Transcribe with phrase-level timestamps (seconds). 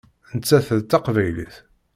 [0.35, 1.55] Nettat d taqbaylit.